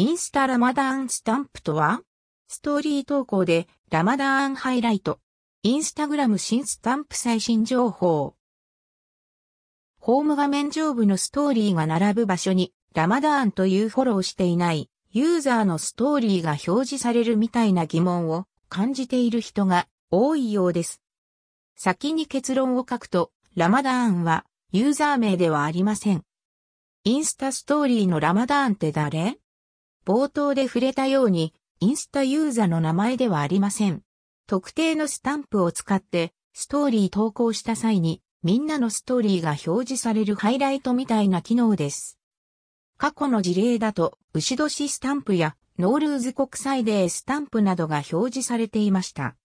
[0.00, 2.00] インスタラマダーンスタンプとは
[2.48, 5.18] ストーリー投稿でラマダーンハイライト。
[5.62, 8.34] インスタグラム新スタンプ最新情報。
[9.98, 21.02] ホーム画面上部のストーリーが並ぶ場所にラマダーンというフォローしていないユーザーのストーリーが表示されるみたいな疑問を感じている人が多いようです。
[21.76, 26.22] 先に結論を書くと、ラマダーンはユーザー名ではありません。
[27.04, 29.36] インスタストーリーのラマダーンって誰？
[30.04, 34.02] 冒頭で触れたように、インスタユーザーの名前ではありません。
[34.46, 42.18] 特定のスタンプを使ってストーリー投稿した際にみんなのストーリーが表示されるハイライトみたいな機能です。
[42.96, 49.36] 過去の事例だと、牛年スタンプやノウルーズ国際デースタンプなどが表示されていました。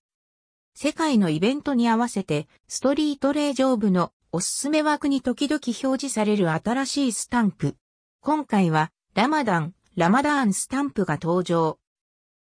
[0.73, 7.75] 世界のイベントに合わせて、ストーリートレイ上部のおすすめ枠に時々表示される新しいスタンプ。
[8.21, 11.79] 今回は、ラマダン、ラマダーンスタンプが登場。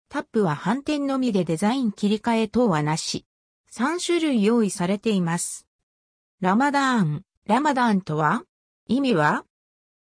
[0.07, 3.25] タップは反転のみでデザイン切り替え等はなし。
[3.73, 5.67] 3種類用意されています。
[6.39, 8.43] ラマダーン、ラマダーンとは
[8.87, 9.43] 意味は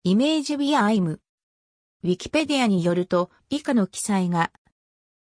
[0.02, 1.20] イメージビアアイム。
[2.02, 4.50] ウィキペディアによると、以下の記載が、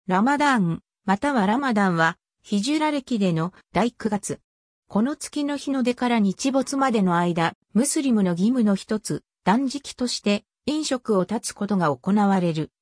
[0.06, 4.41] ラマダーン、またはラマダンは、ヒジュラ歴での第9月。
[4.89, 12.72] この月の日の出から日没までの間、ムスリムの義務の一つ、断食として飲食を断つことが行われる。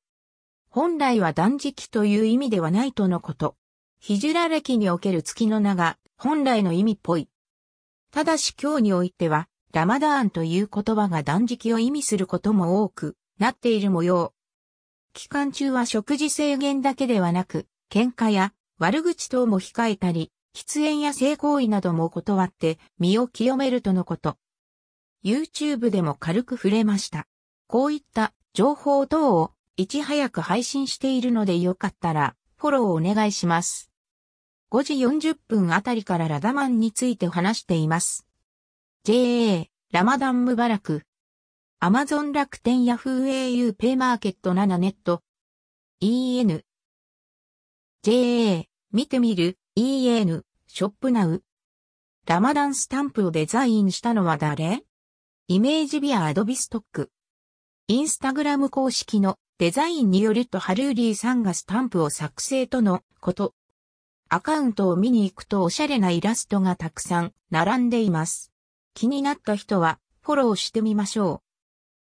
[0.71, 3.57] 本来は断食という意味ではないとのこと。
[4.01, 7.29] ヒジュラ歴における月の名が本来の意味っぽい。
[8.11, 14.33] ただし今日においては、ラマダーンという言葉が断食を意味することも多くなっている模様。
[15.13, 24.39] 期間中は食事制限だけではなく、喧嘩や悪口等も控えたり、喫煙や性行為なども断って身を清めるとのこと。
[25.23, 27.27] YouTube でも軽く触れました。
[27.75, 33.91] こういった情報等をいち早く配信しているのでよかったらフォローをお願いします。
[34.71, 38.29] 5時40分あたりからラダマンについて話しています。
[39.03, 41.03] JA、ラマダンムバラク。
[41.81, 45.25] アマゾン楽天ヤフー au ペイマーケット7ネット。
[46.01, 46.63] EN。
[48.05, 51.43] JA、見てみる、EN、ショップナウ。
[52.29, 54.85] ラマダンスタンプをデザインしたのは誰？
[55.49, 57.11] イメージビアアドビストック。
[57.87, 63.53] インスタグラム公式のデザインによるとハルーリーさんがスタンプを作成とのこと。
[64.31, 68.51] アカウントを見に行くとおしゃれなイラストがたくさん並んでいます。
[68.95, 71.44] 気になった人はフォローしてみましょう。